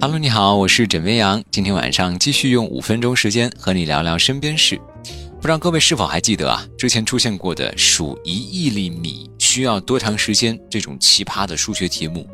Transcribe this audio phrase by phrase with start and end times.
[0.00, 1.42] Hello，你好，我是枕边羊。
[1.50, 4.80] 今天晚上继续用五分钟时间和你聊聊身边事。
[5.40, 6.64] 不知道各位是否还记得啊？
[6.78, 12.24] 之前出现过的数一亿粒米需要多长时间这种奇葩的数学题目。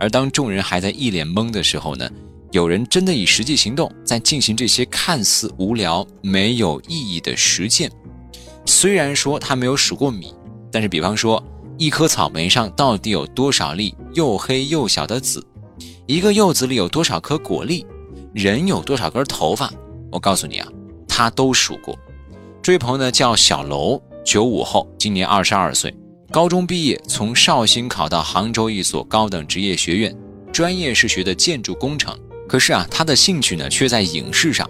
[0.00, 2.10] 而当众人还在一脸懵的时候呢，
[2.50, 7.88] 有人真的以实际行动在进行这些看似无聊、没有意义的实践。
[8.66, 10.34] 虽然说他没有数过米，
[10.72, 11.40] 但是比方说
[11.78, 15.46] 一颗草莓上到底有多少粒又黑又小的籽？
[16.06, 17.86] 一个柚子里有多少颗果粒？
[18.34, 19.72] 人有多少根头发？
[20.10, 20.68] 我告诉你啊，
[21.06, 21.96] 他都数过。
[22.60, 25.94] 这位朋友呢叫小楼，九五后，今年二十二岁，
[26.32, 30.16] 高中毕业，从绍兴考到杭州一所高等职业学院，
[30.52, 32.18] 专业是学的建筑工程。
[32.48, 34.68] 可是啊，他的兴趣呢却在影视上。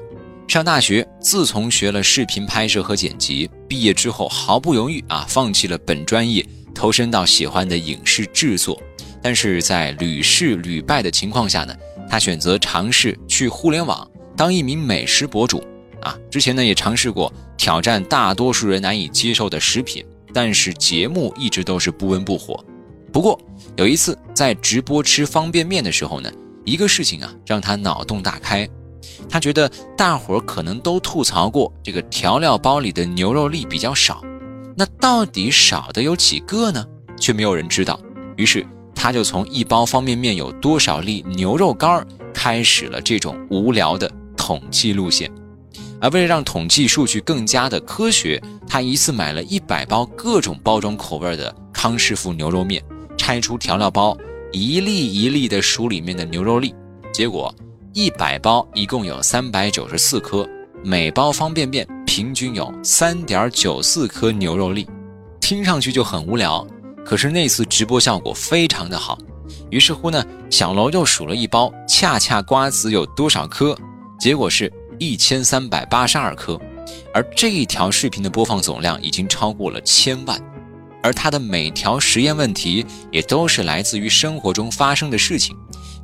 [0.48, 8.78] 上大学，自从学了视频拍摄和剪辑，毕业之后毫不犹豫啊，放弃了本专业，投身到喜欢的影视制作。
[9.22, 11.74] 但是在屡试屡败的情况下呢，
[12.10, 14.06] 他选择尝试去互联网
[14.36, 15.62] 当一名美食博主
[16.00, 16.18] 啊。
[16.28, 22.62] 之前呢也尝试过挑战大多数人难以接受的食品，但是节目一直都是不温不火。
[23.12, 23.40] 不过
[23.76, 26.28] 有一次在直播吃方便面的时候呢，
[26.64, 28.68] 一个事情啊让他脑洞大开。
[29.28, 34.22] 他觉得大伙儿可能都吐槽过这个调料包里的牛肉粒比较少，
[34.76, 36.84] 那到底少的有几个呢？
[37.18, 38.00] 却没有人知道。
[38.36, 38.66] 于是。
[39.02, 45.28] 他就从一包方便面有多少粒牛肉干开始了这种无聊的统计路线，
[46.00, 52.80] 而为了让统计数据更加的科学，他一次买了一百包各种包装口味的康师傅牛肉面，
[53.18, 54.16] 拆出调料包，
[54.52, 56.72] 一粒一粒的数里面的牛肉粒，
[57.12, 57.52] 结果
[57.94, 60.48] 一百包一共有三百九十四颗，
[60.84, 64.86] 每包方便面平均有三点九四颗牛肉粒，
[65.40, 66.64] 听上去就很无聊。
[67.04, 69.18] 可是那次直播效果非常的好，
[69.70, 73.76] 于是乎呢，小楼又数了一包恰恰瓜子有多少颗，
[74.18, 76.58] 结果是一千三百八十二颗，
[77.12, 80.40] 而这一条视频的播放总量已经超过了千万，
[81.02, 85.56] 而他的每条实验问题也都是来自于生活中发生的事情，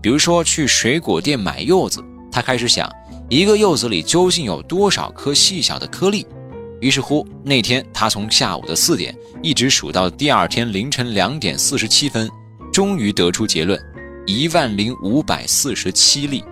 [0.02, 2.90] 比如说去水果店买柚子，他开始想
[3.28, 6.26] 一个柚子里究竟有多少颗细小的颗粒。
[6.80, 12.30] 于是乎，那天他从下午的四点一直数到第二天凌晨两点四十七分，
[12.72, 13.80] 终于得出结论：
[14.26, 16.44] 一万零五百四十七例。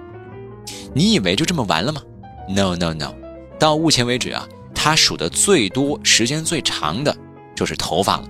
[0.92, 2.02] 你以为就这么完了吗
[2.48, 3.14] ？No No No！
[3.58, 7.16] 到目前为止啊，他数的最多、时间最长的
[7.54, 8.28] 就是头发了。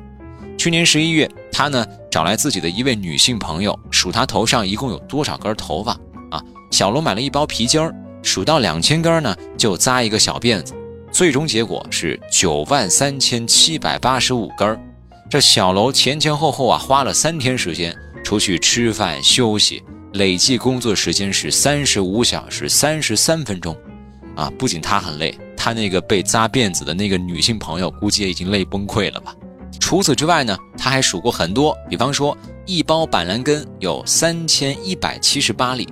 [0.59, 5.93] 去年十一月，他呢找来自己的一位女性朋友，数他头上一共有多少根头发
[6.31, 6.43] 啊？
[6.71, 10.75] 小罗买了一包皮筋儿，数到两千根呢，就扎一个小辫子。
[11.17, 14.79] 最终结果是九万三千七百八十五根儿，
[15.31, 19.83] 这小楼前前后后啊花了三天时间出去吃饭休息，
[20.13, 23.75] 累计工作时间是三十五小时三十三分钟，
[24.35, 29.35] 啊，不仅他很累，他那个被扎辫子的那个女性朋友估计也已经累崩溃了吧。
[29.81, 35.89] 除此之外呢，他还数过很多，比方说一包板蓝根有三千一百七十八粒，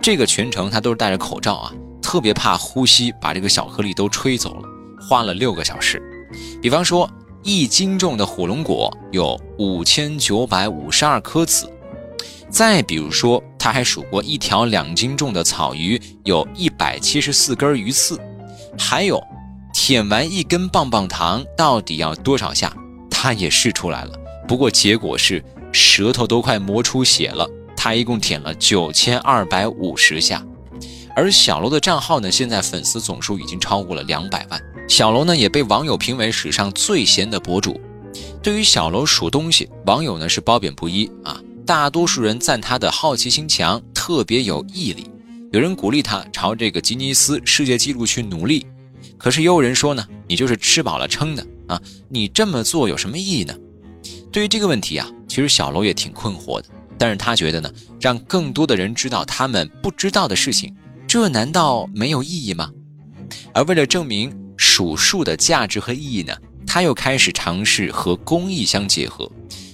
[0.00, 1.74] 这个全程他都是戴着口罩啊。
[2.12, 4.68] 特别怕呼吸把这个小颗粒都吹走了，
[5.00, 5.98] 花了六个小时。
[6.60, 7.10] 比方说，
[7.42, 11.72] 一斤重的火龙果有五千九百五十二颗籽。
[12.50, 18.20] 再比如说，他还数过一条两斤重的草鱼有一百七十四根鱼刺。
[18.78, 19.18] 还有，
[19.72, 22.70] 舔完一根棒棒糖到底要多少下？
[23.10, 24.12] 他也试出来了，
[24.46, 25.42] 不过结果是
[25.72, 27.48] 舌头都快磨出血了。
[27.74, 30.44] 他一共舔了九千二百五十下。
[31.14, 34.60] 而小楼的账号呢，现在粉丝总数已经超过了两百万。
[34.88, 37.80] 小楼呢，也被网友评为史上最闲的博主。
[38.42, 41.40] 对于小楼数东西，网友呢是褒贬不一啊。
[41.64, 45.04] 大多数人赞他的好奇心强，特别有毅力；
[45.52, 48.66] 有人鼓励他朝这个吉尼斯世界纪录去努力。
[49.16, 53.54] 可是也有人说呢，你就是吃饱了撑的啊，你这么做有什么意义呢？
[54.32, 56.64] 对于这个问题啊，其实小楼也挺困惑的。
[56.98, 57.70] 但是他觉得呢，
[58.00, 60.74] 让更多的人知道他们不知道的事情。
[61.12, 62.70] 这难道没有意义吗？
[63.52, 66.34] 而为了证明数数的价值和意义呢，
[66.66, 69.30] 他又开始尝试和公益相结合。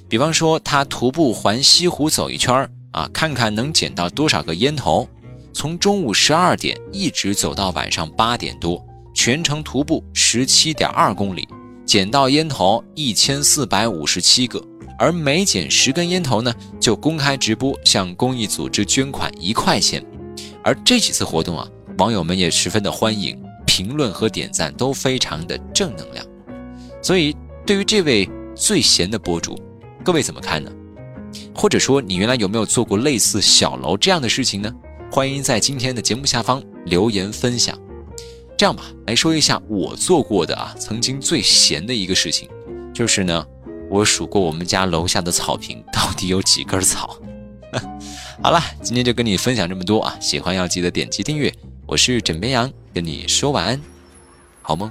[0.09, 5.09] 比方说，他徒步环西湖走一圈啊，看看能捡到多少个烟头。
[5.53, 8.85] 从中午十二点一直走到晚上八点多，
[9.15, 11.49] 全程徒步十七点二公里，
[11.87, 14.61] 捡到烟头一千四百五十七个。
[14.99, 20.05] 而每捡十根烟头呢，就公开直播向公益组织捐款一块钱。
[20.69, 21.67] 而这几次活动啊，
[21.97, 26.23] 网友们也十分的欢迎，评论和点赞都非常的正能量。
[27.01, 27.35] 所以，
[27.65, 29.59] 对于这位最闲的博主，
[30.05, 30.71] 各位怎么看呢？
[31.55, 34.71] 或者说，你原来有没有做过类似小楼这样的事情呢？
[35.11, 37.75] 欢迎在今天的节目下方留言分享。
[38.55, 42.47] 这样吧，来说一下我做过的啊，曾经最闲的一个事情，
[42.93, 43.43] 就是呢，
[43.89, 47.17] 我数过我们家楼下的草坪到底有几根草。
[48.41, 51.53] 好了，今天就跟你分享这么多啊，喜欢要记得点击订阅。
[51.87, 53.81] 我是枕边羊，跟你说晚安，
[54.63, 54.91] 好梦。